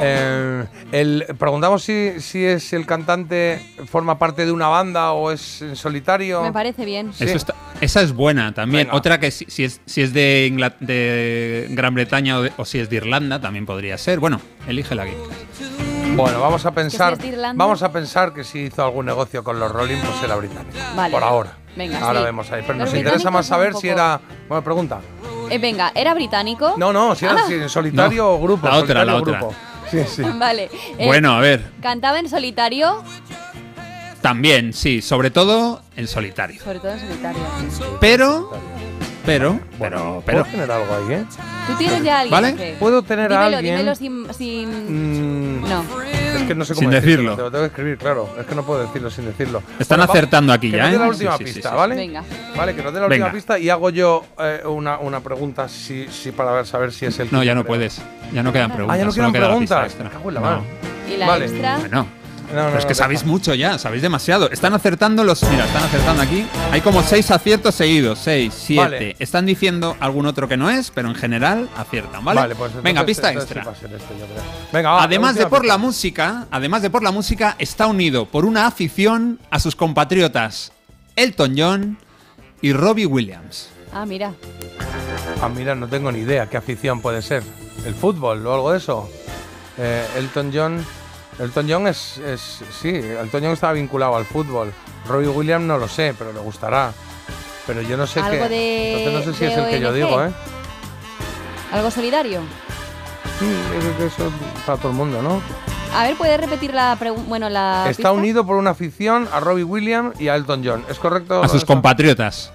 em, 0.00 0.66
el, 0.92 1.24
preguntamos 1.38 1.82
si, 1.82 2.20
si 2.20 2.44
es 2.44 2.72
el 2.72 2.86
cantante 2.86 3.60
forma 3.86 4.18
parte 4.18 4.46
de 4.46 4.52
una 4.52 4.68
banda 4.68 5.12
o 5.12 5.30
es 5.30 5.62
en 5.62 5.76
solitario. 5.76 6.42
Me 6.42 6.52
parece 6.52 6.84
bien. 6.84 7.12
Sí. 7.12 7.24
Eso 7.24 7.36
está- 7.36 7.54
esa 7.80 8.02
es 8.02 8.12
buena 8.12 8.52
también. 8.54 8.86
Venga. 8.86 8.96
Otra 8.96 9.20
que 9.20 9.30
si, 9.30 9.44
si 9.48 9.64
es, 9.64 9.80
si 9.86 10.02
es 10.02 10.12
de, 10.12 10.72
de 10.80 11.66
Gran 11.70 11.94
Bretaña 11.94 12.38
o, 12.38 12.42
de- 12.42 12.52
o 12.56 12.64
si 12.64 12.78
es 12.80 12.90
de 12.90 12.96
Irlanda 12.96 13.40
también 13.40 13.66
podría 13.66 13.96
ser. 13.98 14.18
Bueno, 14.20 14.40
elige 14.66 14.94
la 14.94 15.04
que. 15.04 15.16
Bueno, 16.16 16.40
vamos 16.40 16.64
a 16.66 16.72
pensar. 16.72 17.18
Irlanda? 17.24 17.62
Vamos 17.64 17.82
a 17.82 17.92
pensar 17.92 18.32
que 18.32 18.42
si 18.42 18.60
hizo 18.60 18.82
algún 18.84 19.06
negocio 19.06 19.44
con 19.44 19.60
los 19.60 19.70
Rolling, 19.70 19.98
pues 19.98 20.22
era 20.24 20.36
británico. 20.36 20.76
Vale. 20.96 21.12
Por 21.12 21.22
ahora. 21.22 21.52
Venga, 21.76 22.00
Ahora 22.00 22.20
sí. 22.20 22.24
vemos 22.24 22.50
ahí. 22.50 22.62
Pero 22.66 22.78
Los 22.78 22.88
nos 22.88 22.98
interesa 22.98 23.30
más 23.30 23.46
saber 23.46 23.74
si 23.74 23.88
era. 23.88 24.20
Bueno, 24.48 24.64
pregunta. 24.64 25.00
Eh, 25.50 25.58
venga, 25.58 25.92
¿era 25.94 26.12
británico? 26.14 26.74
No, 26.76 26.92
no, 26.92 27.14
si 27.14 27.24
era 27.24 27.36
Ah. 27.36 27.44
si 27.46 27.54
en 27.54 27.68
solitario 27.68 28.22
No, 28.24 28.30
o 28.32 28.40
grupo. 28.40 28.66
la 28.68 28.76
otra, 28.78 29.04
la 29.04 29.14
otra. 29.16 29.38
grupo. 29.38 29.54
Sí, 29.90 29.98
sí. 30.06 30.22
Vale. 30.38 30.70
Eh, 30.98 31.06
Bueno, 31.06 31.32
a 31.32 31.40
ver, 31.40 31.64
¿Cantaba 31.82 32.18
en 32.18 32.28
solitario? 32.28 33.02
también, 34.22 34.72
sí, 34.72 35.00
sobre 35.00 35.30
todo 35.30 35.82
en 35.96 36.06
solitario. 36.08 36.60
Sobre 36.62 36.80
todo 36.80 36.92
en 36.92 37.00
solitario. 37.00 37.42
Pero 38.00 38.50
pero, 39.28 39.60
pero, 39.78 40.22
pero. 40.26 40.42
Puedo 40.42 40.50
tener 40.52 40.70
algo 40.70 40.94
ahí, 40.94 41.14
¿eh? 41.14 41.24
Tú 41.66 41.74
tienes 41.76 42.02
ya 42.02 42.16
a 42.16 42.20
alguien. 42.20 42.30
¿Vale? 42.56 42.76
Puedo 42.80 43.02
tener 43.02 43.32
a 43.32 43.36
dímelo, 43.38 43.56
alguien. 43.58 43.76
dímelo 43.76 43.94
sin. 43.94 44.32
sin- 44.34 45.58
Mm, 45.60 45.68
No. 45.68 45.84
Es 46.38 46.42
que 46.44 46.54
no 46.54 46.64
sé 46.64 46.74
Sin 46.74 46.84
cómo 46.84 46.94
decirlo. 46.94 47.36
Te 47.36 47.42
lo 47.42 47.50
tengo 47.50 47.62
que 47.64 47.68
escribir, 47.68 47.98
claro. 47.98 48.28
Es 48.38 48.46
que 48.46 48.54
no 48.54 48.62
puedo 48.64 48.86
decirlo 48.86 49.10
sin 49.10 49.26
decirlo. 49.26 49.62
Están 49.78 50.00
va- 50.00 50.04
acertando 50.04 50.52
aquí 50.52 50.70
que 50.70 50.76
ya, 50.78 50.84
nos 50.84 50.90
dé 50.90 50.96
¿eh? 50.96 50.98
la 50.98 51.04
Sí, 51.04 51.10
última 51.10 51.32
sí, 51.38 51.46
sí, 51.46 51.52
pista, 51.54 51.70
sí, 51.70 51.76
¿vale? 51.76 51.94
Venga. 51.96 52.24
Vale, 52.56 52.74
que 52.74 52.82
nos 52.82 52.92
dé 52.94 53.00
la 53.00 53.06
última 53.06 53.24
Venga. 53.26 53.32
pista 53.34 53.58
y 53.58 53.68
hago 53.70 53.90
yo 53.90 54.24
eh, 54.38 54.62
una, 54.66 54.98
una 54.98 55.20
pregunta 55.20 55.68
si, 55.68 56.06
si 56.08 56.32
para 56.32 56.52
ver, 56.52 56.66
saber 56.66 56.92
si 56.92 57.06
es 57.06 57.18
el 57.18 57.28
No, 57.30 57.40
que 57.40 57.46
ya 57.46 57.54
no 57.54 57.64
puedes. 57.64 58.00
Ya 58.32 58.42
no 58.42 58.52
quedan 58.52 58.70
preguntas. 58.72 58.94
Ah, 58.94 58.98
ya 58.98 59.04
no 59.04 59.12
quedan 59.12 59.32
queda 59.32 59.48
la 59.48 59.58
pista 59.58 59.76
preguntas. 59.80 59.84
extra. 59.86 60.04
Me 60.04 60.10
cago 60.10 60.28
en 60.28 60.34
la 60.34 60.40
No. 60.40 60.46
mano. 60.46 60.62
Y 61.12 61.16
la 61.16 61.26
Vale. 61.26 61.44
extra. 61.46 61.78
Bueno, 61.78 62.06
No, 62.52 62.54
no, 62.54 62.66
pero 62.66 62.78
es 62.78 62.84
no, 62.84 62.88
que 62.88 62.94
deja. 62.94 62.94
sabéis 62.94 63.24
mucho 63.24 63.54
ya, 63.54 63.78
sabéis 63.78 64.02
demasiado. 64.02 64.50
Están 64.50 64.72
acertando 64.74 65.22
los. 65.24 65.42
Mira, 65.44 65.64
están 65.66 65.82
acertando 65.84 66.22
aquí. 66.22 66.46
Hay 66.72 66.80
como 66.80 67.02
seis 67.02 67.30
aciertos 67.30 67.74
seguidos. 67.74 68.18
Seis, 68.18 68.54
siete. 68.56 68.82
Vale. 68.82 69.16
Están 69.18 69.46
diciendo 69.46 69.96
algún 70.00 70.26
otro 70.26 70.48
que 70.48 70.56
no 70.56 70.70
es, 70.70 70.90
pero 70.90 71.08
en 71.08 71.14
general 71.14 71.68
aciertan, 71.76 72.24
¿vale? 72.24 72.40
pues 72.40 72.52
entonces- 72.70 72.82
Venga, 72.82 73.04
pista 73.04 73.32
extra. 73.32 73.62
este. 73.62 73.86
Venga, 74.72 74.92
va, 74.92 75.02
Además 75.02 75.34
de 75.36 75.46
por 75.46 75.64
la 75.64 75.78
música, 75.78 76.46
además 76.50 76.82
de 76.82 76.90
por 76.90 77.02
la 77.02 77.10
música, 77.10 77.54
está 77.58 77.86
unido 77.86 78.26
por 78.26 78.44
una 78.44 78.66
afición 78.66 79.38
a 79.50 79.58
sus 79.60 79.76
compatriotas 79.76 80.72
Elton 81.16 81.54
John 81.56 81.98
y 82.62 82.72
Robbie 82.72 83.06
Williams. 83.06 83.68
Ah, 83.92 84.04
mira. 84.06 84.32
Ah, 85.42 85.48
mira, 85.48 85.74
no 85.74 85.86
tengo 85.88 86.10
ni 86.12 86.20
idea 86.20 86.46
qué 86.48 86.56
afición 86.56 87.00
puede 87.00 87.22
ser. 87.22 87.42
¿El 87.84 87.94
fútbol 87.94 88.46
o 88.46 88.54
algo 88.54 88.72
de 88.72 88.78
eso? 88.78 89.08
Eh, 89.78 90.04
Elton 90.16 90.50
John. 90.52 90.84
Elton 91.38 91.66
John 91.68 91.86
es, 91.86 92.18
es. 92.18 92.60
Sí, 92.80 92.88
Elton 92.88 93.42
John 93.42 93.52
estaba 93.52 93.72
vinculado 93.74 94.16
al 94.16 94.24
fútbol. 94.24 94.72
Robbie 95.06 95.28
Williams 95.28 95.64
no 95.64 95.78
lo 95.78 95.88
sé, 95.88 96.14
pero 96.18 96.32
le 96.32 96.40
gustará. 96.40 96.92
Pero 97.66 97.82
yo 97.82 97.96
no 97.96 98.06
sé 98.06 98.20
Algo 98.20 98.44
qué. 98.44 98.48
de- 98.48 98.92
Entonces 99.04 99.26
no 99.26 99.32
sé 99.32 99.38
si 99.38 99.44
es 99.44 99.56
el 99.58 99.68
que 99.70 99.80
yo 99.80 99.92
digo, 99.92 100.22
¿eh? 100.24 100.30
¿Algo 101.72 101.90
solidario? 101.90 102.40
Sí, 103.38 103.46
yo 103.74 103.80
creo 103.80 103.98
que 103.98 104.06
eso 104.06 104.26
es 104.26 104.62
para 104.64 104.78
todo 104.78 104.90
el 104.90 104.96
mundo, 104.96 105.22
¿no? 105.22 105.40
A 105.94 106.02
ver, 106.04 106.16
¿puedes 106.16 106.40
repetir 106.40 106.74
la 106.74 106.96
pregunta? 106.98 107.24
Bueno, 107.28 107.48
la. 107.48 107.84
Está 107.88 107.96
pista? 107.96 108.12
unido 108.12 108.44
por 108.46 108.56
una 108.56 108.70
afición 108.70 109.28
a 109.32 109.40
Robbie 109.40 109.64
Williams 109.64 110.20
y 110.20 110.28
a 110.28 110.34
Elton 110.34 110.62
John. 110.64 110.84
¿Es 110.88 110.98
correcto? 110.98 111.42
A 111.42 111.48
sus 111.48 111.58
eso? 111.58 111.66
compatriotas. 111.66 112.52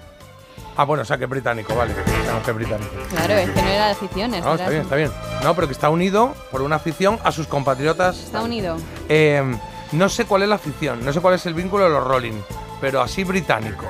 Ah, 0.75 0.85
bueno, 0.85 1.03
o 1.03 1.05
sea 1.05 1.17
que 1.17 1.25
es 1.25 1.29
británico, 1.29 1.75
vale. 1.75 1.93
Sabemos 2.25 2.43
que 2.43 2.51
es 2.51 2.57
británico. 2.57 2.91
Claro, 3.09 3.33
es 3.35 3.49
que 3.51 3.61
no 3.61 3.67
era 3.67 3.85
de 3.85 3.91
aficiones. 3.91 4.43
No, 4.43 4.55
está 4.55 4.69
bien, 4.69 4.81
está 4.81 4.95
bien. 4.95 5.11
No, 5.43 5.53
pero 5.55 5.67
que 5.67 5.73
está 5.73 5.89
unido 5.89 6.33
por 6.51 6.61
una 6.61 6.77
afición 6.77 7.19
a 7.23 7.31
sus 7.31 7.47
compatriotas. 7.47 8.17
Está 8.17 8.41
unido. 8.41 8.77
Eh, 9.09 9.43
no 9.91 10.09
sé 10.09 10.25
cuál 10.25 10.41
es 10.43 10.49
la 10.49 10.55
afición, 10.55 11.05
no 11.05 11.13
sé 11.13 11.21
cuál 11.21 11.35
es 11.35 11.45
el 11.45 11.53
vínculo 11.53 11.83
de 11.83 11.91
los 11.91 12.03
Rolling, 12.03 12.41
pero 12.81 13.01
así 13.01 13.23
británico. 13.23 13.85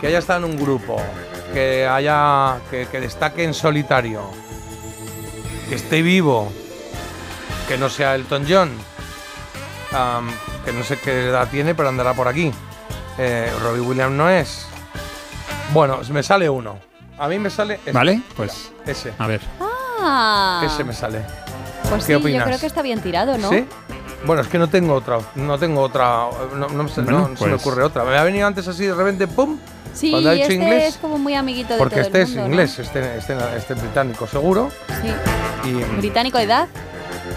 Que 0.00 0.06
haya 0.06 0.18
estado 0.18 0.46
en 0.46 0.52
un 0.52 0.56
grupo, 0.56 0.96
que 1.52 1.86
haya. 1.86 2.58
que, 2.70 2.86
que 2.86 3.00
destaque 3.00 3.42
en 3.44 3.54
solitario, 3.54 4.22
que 5.68 5.74
esté 5.74 6.02
vivo, 6.02 6.52
que 7.66 7.76
no 7.78 7.88
sea 7.88 8.14
Elton 8.14 8.46
John, 8.48 8.70
que 10.64 10.72
no 10.72 10.84
sé 10.84 10.98
qué 10.98 11.28
edad 11.28 11.48
tiene, 11.50 11.74
pero 11.74 11.88
andará 11.88 12.14
por 12.14 12.28
aquí. 12.28 12.52
Eh, 13.18 13.52
Robbie 13.62 13.80
Williams 13.80 14.14
no 14.14 14.30
es. 14.30 14.66
Bueno, 15.72 16.00
me 16.10 16.22
sale 16.22 16.48
uno. 16.48 16.78
A 17.18 17.28
mí 17.28 17.38
me 17.38 17.50
sale. 17.50 17.74
este. 17.74 17.92
¿Vale? 17.92 18.20
Pues, 18.36 18.72
Ese. 18.86 19.12
a 19.18 19.26
ver. 19.26 19.40
Ah. 20.00 20.62
Ese 20.64 20.84
me 20.84 20.92
sale. 20.92 21.20
Pues 21.88 22.04
¿Qué 22.04 22.12
sí, 22.12 22.14
opinas? 22.14 22.40
yo 22.40 22.44
creo 22.46 22.58
que 22.60 22.66
está 22.66 22.82
bien 22.82 23.00
tirado, 23.00 23.36
¿no? 23.38 23.48
¿Sí? 23.50 23.66
Bueno, 24.24 24.42
es 24.42 24.48
que 24.48 24.58
no 24.58 24.68
tengo 24.68 24.94
otra, 24.94 25.18
no 25.34 25.58
tengo 25.58 25.80
otra, 25.82 26.26
no, 26.54 26.68
no 26.68 26.88
se- 26.88 27.02
Bueno, 27.02 27.28
no 27.28 27.36
se 27.36 27.44
me 27.44 27.50
pues- 27.50 27.60
ocurre 27.60 27.82
otra. 27.82 28.04
Me 28.04 28.16
ha 28.16 28.22
venido 28.24 28.46
antes 28.46 28.66
así 28.68 28.86
de 28.86 28.94
repente, 28.94 29.26
¡pum! 29.26 29.58
Sí, 29.94 30.10
Cuando 30.10 30.30
ha 30.30 30.32
dicho 30.32 30.44
este 30.44 30.54
inglés, 30.54 30.84
es 30.94 30.96
como 30.96 31.18
muy 31.18 31.34
amiguito 31.34 31.74
de 31.74 31.78
Porque 31.78 31.96
todo 31.96 32.04
este 32.06 32.18
el 32.18 32.22
es 32.24 32.28
mundo, 32.30 32.42
¿no? 32.44 32.48
inglés, 32.54 32.78
este, 32.78 33.18
este, 33.18 33.36
este 33.56 33.74
británico 33.74 34.26
seguro. 34.26 34.70
Sí. 35.02 35.68
Y 35.68 35.72
Británico 35.98 36.38
de 36.38 36.44
edad, 36.44 36.68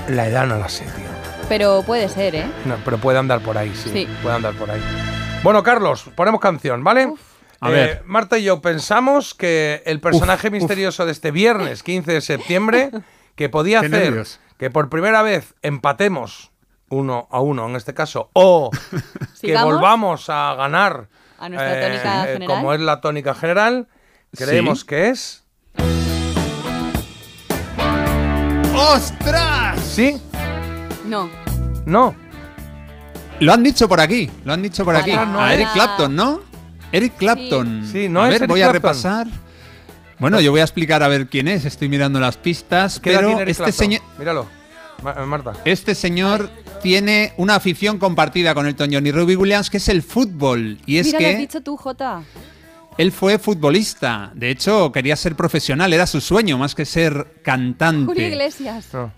la 0.09 0.27
edad 0.27 0.45
no 0.45 0.57
la 0.57 0.69
sé, 0.69 0.83
tío. 0.85 1.05
pero 1.49 1.83
puede 1.83 2.07
ser, 2.07 2.35
¿eh? 2.35 2.45
No, 2.65 2.75
pero 2.85 2.97
puede 2.97 3.17
andar 3.19 3.41
por 3.41 3.57
ahí, 3.57 3.73
sí, 3.75 3.89
Sí. 3.91 4.07
Puede 4.23 4.35
andar 4.35 4.53
por 4.53 4.69
ahí. 4.71 4.81
Bueno, 5.43 5.63
Carlos, 5.63 6.05
ponemos 6.15 6.39
canción, 6.39 6.83
¿vale? 6.83 7.11
A 7.61 7.69
Eh, 7.69 7.73
ver. 7.73 8.03
Marta 8.05 8.37
y 8.37 8.43
yo 8.43 8.61
pensamos 8.61 9.33
que 9.33 9.81
el 9.85 9.99
personaje 9.99 10.47
uf. 10.47 10.53
misterioso 10.53 11.05
de 11.05 11.11
este 11.11 11.31
viernes 11.31 11.83
15 11.83 12.11
de 12.13 12.21
septiembre, 12.21 12.91
que 13.35 13.49
podía 13.49 13.79
Qué 13.81 13.87
hacer 13.87 14.03
nervios. 14.03 14.39
que 14.57 14.69
por 14.69 14.89
primera 14.89 15.21
vez 15.21 15.55
empatemos 15.61 16.51
uno 16.89 17.27
a 17.31 17.39
uno 17.41 17.67
en 17.67 17.75
este 17.75 17.93
caso, 17.93 18.29
o 18.33 18.69
que 19.41 19.57
volvamos 19.57 20.29
a 20.29 20.53
ganar 20.55 21.07
A 21.39 21.49
nuestra 21.49 21.81
tónica 21.81 22.23
eh, 22.29 22.33
general. 22.33 22.47
como 22.47 22.73
es 22.73 22.79
la 22.81 23.01
tónica 23.01 23.33
general, 23.33 23.87
creemos 24.35 24.81
Sí. 24.81 24.85
que 24.87 25.09
es. 25.09 25.43
¡Ostras! 28.75 29.79
¿Sí? 29.79 30.21
No. 31.05 31.29
¿No? 31.85 32.15
Lo 33.39 33.53
han 33.53 33.63
dicho 33.63 33.87
por 33.89 33.99
aquí, 33.99 34.29
lo 34.43 34.53
han 34.53 34.61
dicho 34.61 34.85
por 34.85 34.95
aquí. 34.95 35.11
A 35.11 35.53
Eric 35.53 35.61
era- 35.67 35.73
Clapton, 35.73 36.15
¿no? 36.15 36.41
Eric 36.95 37.13
Clapton. 37.17 37.87
Sí, 37.91 38.09
no 38.09 38.21
a 38.21 38.25
es 38.25 38.31
ver, 38.33 38.41
Eric 38.43 38.49
voy 38.49 38.61
a 38.61 38.71
repasar. 38.71 39.27
Bueno, 40.19 40.39
yo 40.39 40.51
voy 40.51 40.61
a 40.61 40.63
explicar 40.63 41.03
a 41.03 41.07
ver 41.07 41.27
quién 41.27 41.47
es. 41.47 41.65
Estoy 41.65 41.89
mirando 41.89 42.19
las 42.19 42.37
pistas, 42.37 42.99
¿Qué 42.99 43.11
edad 43.11 43.19
pero 43.19 43.27
tiene 43.29 43.41
Eric 43.43 43.59
este 43.59 43.71
señor, 43.71 44.01
Míralo, 44.17 44.47
Ma- 45.03 45.15
eh, 45.17 45.25
Marta. 45.25 45.53
este 45.65 45.93
señor 45.93 46.49
tiene 46.81 47.33
una 47.37 47.55
afición 47.55 47.97
compartida 47.97 48.53
con 48.53 48.65
Elton 48.65 48.89
John 48.93 49.05
y 49.05 49.11
Robbie 49.11 49.35
Williams, 49.35 49.69
que 49.69 49.77
es 49.77 49.89
el 49.89 50.01
fútbol. 50.03 50.77
Y 50.85 50.97
es 50.99 51.07
Mira, 51.07 51.19
lo 51.19 51.27
has 51.27 51.33
que 51.33 51.37
dicho 51.39 51.61
tú, 51.61 51.75
Jota. 51.75 52.23
él 52.97 53.11
fue 53.11 53.37
futbolista. 53.39 54.31
De 54.33 54.49
hecho, 54.51 54.91
quería 54.93 55.17
ser 55.17 55.35
profesional, 55.35 55.91
era 55.91 56.07
su 56.07 56.21
sueño, 56.21 56.57
más 56.57 56.75
que 56.75 56.85
ser 56.85 57.41
cantante. 57.43 58.05
Julio 58.05 58.27
Iglesias. 58.27 58.87
No. 58.93 59.11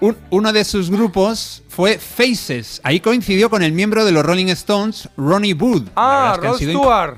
Un- 0.00 0.16
uno 0.30 0.52
de 0.52 0.64
sus 0.64 0.90
grupos 0.90 1.62
fue 1.68 1.98
Faces. 1.98 2.80
Ahí 2.84 3.00
coincidió 3.00 3.50
con 3.50 3.62
el 3.62 3.72
miembro 3.72 4.04
de 4.04 4.12
los 4.12 4.24
Rolling 4.24 4.46
Stones, 4.48 5.08
Ronnie 5.16 5.54
Wood. 5.54 5.88
Ah, 5.96 6.32
es 6.34 6.40
que 6.40 6.46
Rod 6.46 6.56
Stewart. 6.56 7.16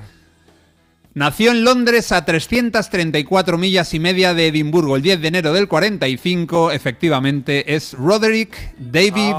Nació 1.12 1.50
en 1.50 1.64
Londres 1.64 2.12
a 2.12 2.24
334 2.24 3.58
millas 3.58 3.92
y 3.94 3.98
media 3.98 4.32
de 4.32 4.46
Edimburgo 4.46 4.96
el 4.96 5.02
10 5.02 5.20
de 5.20 5.28
enero 5.28 5.52
del 5.52 5.68
45. 5.68 6.70
Efectivamente, 6.70 7.74
es 7.74 7.92
Roderick 7.94 8.56
David 8.78 9.34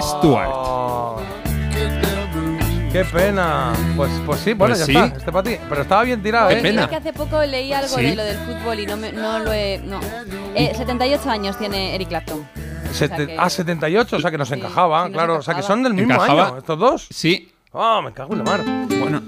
Stewart. 0.00 0.50
Oh, 0.52 1.20
¡Qué 2.92 3.04
pena! 3.06 3.72
Pues, 3.96 4.10
pues 4.26 4.40
sí, 4.40 4.52
bueno, 4.52 4.74
Pues 4.74 4.80
ya 4.80 4.84
sí. 4.86 4.92
está, 4.92 5.16
este 5.16 5.32
para 5.32 5.48
ti. 5.48 5.56
Pero 5.66 5.80
estaba 5.82 6.02
bien 6.02 6.22
tirado, 6.22 6.50
Qué 6.50 6.58
¿eh? 6.58 6.62
Pena. 6.62 6.88
que 6.90 6.96
hace 6.96 7.12
poco 7.14 7.40
leí 7.42 7.72
algo 7.72 7.96
Sí. 7.96 8.02
de 8.04 8.16
lo 8.16 8.22
del 8.24 8.36
fútbol 8.36 8.80
y 8.80 8.86
no, 8.86 8.96
me- 8.98 9.12
no 9.12 9.38
lo 9.38 9.50
he... 9.52 9.78
No. 9.82 9.98
Eh, 10.54 10.72
78 10.76 11.30
años 11.30 11.56
tiene 11.58 11.94
Eric 11.94 12.08
Clapton. 12.08 12.46
Sete- 12.92 13.14
o 13.14 13.16
sea 13.16 13.26
que- 13.26 13.36
Ah, 13.38 13.50
78, 13.50 14.16
o 14.16 14.20
sea 14.20 14.30
que 14.30 14.38
nos 14.38 14.48
Sí, 14.48 14.54
encajaba, 14.54 14.98
sí, 15.04 15.10
nos 15.10 15.12
claro. 15.12 15.36
O 15.38 15.42
sea 15.42 15.54
que 15.54 15.60
encajaba. 15.60 15.74
son 15.74 15.82
del 15.82 15.94
mismo 15.94 16.14
Encajaba. 16.14 16.46
año, 16.48 16.58
estos 16.58 16.78
dos. 16.78 17.06
Sí, 17.10 17.52
Ah, 17.74 18.00
me 18.04 18.12
cago 18.12 18.32
en 18.34 18.38
la 18.38 18.44
mar. 18.44 18.60
bueno. 19.00 19.22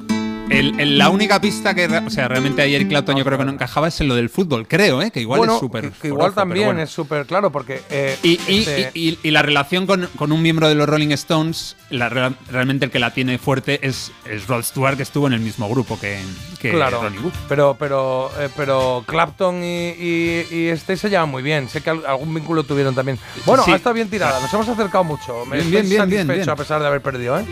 El- 0.50 0.78
el- 0.78 0.98
la 0.98 1.08
única 1.08 1.40
pista 1.40 1.74
que, 1.74 1.86
o 1.86 2.10
sea, 2.10 2.28
realmente 2.28 2.62
Eric 2.62 2.88
Clapton 2.88 3.16
yo 3.16 3.24
creo 3.24 3.38
que 3.38 3.44
no 3.44 3.52
encajaba 3.52 3.88
es 3.88 4.00
en 4.00 4.08
lo 4.08 4.14
del 4.14 4.28
fútbol, 4.30 4.66
creo, 4.68 5.00
¿eh? 5.02 5.10
que 5.10 5.20
igual 5.20 5.38
bueno, 5.38 5.54
es 5.54 5.60
súper. 5.60 5.90
que, 5.90 5.98
que 6.02 6.08
igual 6.08 6.34
también 6.34 6.66
bueno. 6.66 6.82
es 6.82 6.90
súper 6.90 7.26
claro, 7.26 7.50
porque. 7.50 7.80
eh, 7.90 8.16
Y, 8.22 8.38
y- 8.48 8.58
este- 8.60 8.90
y- 8.94 9.18
y- 9.22 9.30
la 9.30 9.42
relación 9.42 9.86
con, 9.86 10.08
con 10.16 10.32
un 10.32 10.42
miembro 10.42 10.68
de 10.68 10.74
los 10.74 10.88
Rolling 10.88 11.10
Stones, 11.12 11.76
la 11.90 12.08
real- 12.08 12.36
realmente 12.50 12.84
el 12.84 12.90
que 12.90 12.98
la 12.98 13.12
tiene 13.12 13.38
fuerte 13.38 13.80
es, 13.86 14.12
es 14.26 14.46
Rod 14.46 14.62
Stewart, 14.62 14.96
que 14.96 15.02
estuvo 15.02 15.26
en 15.26 15.32
el 15.32 15.40
mismo 15.40 15.68
grupo 15.68 15.98
que, 15.98 16.18
que 16.60 16.70
claro, 16.72 17.02
Ronnie 17.02 17.20
Wood. 17.20 17.32
pero 17.48 17.76
pero 17.78 18.30
eh, 18.38 18.48
pero 18.56 19.02
Clapton 19.06 19.62
y, 19.64 20.68
este 20.68 20.96
se 20.96 21.08
llevan 21.10 21.30
muy 21.30 21.42
bien. 21.42 21.68
Sé 21.68 21.80
que 21.80 21.90
al- 21.90 22.06
algún 22.06 22.34
vínculo 22.34 22.62
tuvieron 22.64 22.94
también. 22.94 23.18
Bueno, 23.46 23.64
Sí. 23.64 23.72
ha 23.72 23.76
estado 23.76 23.94
bien 23.94 24.08
tirada. 24.10 24.40
Nos 24.40 24.52
hemos 24.52 24.68
acercado 24.68 25.04
mucho. 25.04 25.44
Me 25.46 25.56
Bien, 25.56 25.66
estoy 25.66 25.70
bien, 25.72 25.88
bien, 25.88 26.08
bien, 26.10 26.26
satisfecho 26.26 26.34
bien. 26.44 26.50
a 26.50 26.56
pesar 26.56 26.80
de 26.80 26.86
haber 26.86 27.00
perdido, 27.02 27.38
¿eh? 27.38 27.44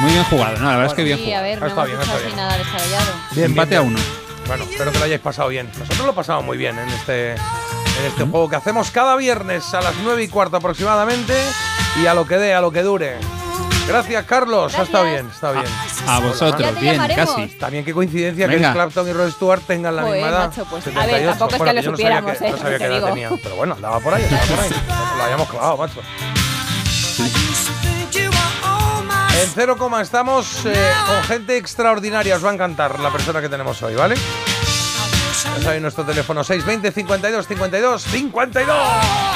Muy 0.00 0.12
bien 0.12 0.24
jugado, 0.24 0.56
no, 0.58 0.64
la 0.64 0.76
verdad 0.76 0.86
es 0.86 0.94
que 0.94 1.04
bien 1.04 1.18
Sí, 1.18 1.24
a 1.24 1.26
jugado. 1.26 1.42
ver, 1.44 1.60
no 1.60 1.66
Está 1.66 1.80
hemos 1.82 1.86
bien, 1.88 2.00
está 2.00 2.18
bien. 2.18 2.36
nada. 2.36 2.56
Bien, 3.32 3.46
Empate 3.46 3.68
bien, 3.70 3.80
a 3.80 3.82
uno. 3.82 3.98
Bueno, 4.46 4.64
espero 4.70 4.92
que 4.92 4.98
lo 4.98 5.04
hayáis 5.04 5.20
pasado 5.20 5.48
bien. 5.48 5.70
Nosotros 5.78 6.06
lo 6.06 6.14
pasamos 6.14 6.44
muy 6.44 6.56
bien 6.56 6.78
en 6.78 6.88
este, 6.88 7.32
en 7.32 8.06
este 8.06 8.24
juego 8.24 8.48
que 8.48 8.56
hacemos 8.56 8.90
cada 8.90 9.14
viernes 9.16 9.72
a 9.74 9.80
las 9.82 9.94
9 10.02 10.22
y 10.24 10.28
cuarto 10.28 10.56
aproximadamente 10.56 11.34
y 12.02 12.06
a 12.06 12.14
lo 12.14 12.26
que 12.26 12.36
dé, 12.38 12.54
a 12.54 12.60
lo 12.62 12.70
que 12.72 12.82
dure. 12.82 13.18
Gracias, 13.86 14.24
Carlos. 14.24 14.72
Gracias. 14.72 15.02
bien, 15.04 15.28
está 15.32 15.52
bien. 15.52 15.64
A 16.06 16.18
vosotros, 16.20 16.60
Ya 16.62 16.72
te 16.74 16.80
bien, 16.80 16.94
llamaremos. 16.94 17.34
casi. 17.34 17.46
También 17.58 17.84
qué 17.84 17.92
coincidencia 17.92 18.46
que 18.46 18.54
Venga. 18.54 18.68
Eric 18.68 18.76
Clapton 18.76 19.08
y 19.08 19.12
Rod 19.12 19.30
Stewart 19.32 19.62
tengan 19.66 19.96
la 19.96 20.02
Joder, 20.02 20.14
misma 20.22 20.28
edad. 20.30 20.48
macho, 20.48 20.64
pues, 20.70 20.86
a 20.86 20.90
ver, 20.90 20.96
78. 21.04 21.28
tampoco 21.30 21.50
es 21.50 21.52
que 21.52 21.58
Bueno, 21.58 21.72
lo 21.72 21.82
no 21.82 21.96
supiéramos, 21.96 22.38
que- 22.38 22.46
¿eh? 22.46 22.50
No 22.52 22.56
sabía 22.58 22.78
qué 22.78 22.84
edad 22.84 22.94
digo. 22.96 23.06
tenían, 23.08 23.38
pero 23.42 23.56
bueno, 23.56 23.74
andaba 23.74 24.00
por 24.00 24.14
ahí, 24.14 24.24
andaba 24.24 24.44
por 24.46 24.60
ahí. 24.60 24.70
Lo 25.18 25.22
habíamos 25.24 25.48
clavado, 25.50 25.76
macho. 25.76 26.00
En 29.40 29.48
cero 29.54 29.76
coma 29.78 30.02
estamos 30.02 30.66
eh, 30.66 30.92
con 31.06 31.22
gente 31.24 31.56
extraordinaria. 31.56 32.36
Os 32.36 32.44
va 32.44 32.50
a 32.50 32.54
encantar 32.54 33.00
la 33.00 33.10
persona 33.10 33.40
que 33.40 33.48
tenemos 33.48 33.82
hoy, 33.82 33.94
¿vale? 33.94 34.14
Ya 35.56 35.62
sabéis 35.62 35.80
nuestro 35.80 36.04
teléfono 36.04 36.44
620 36.44 36.92
52 36.92 37.46
52 37.46 38.02
52. 38.02 39.29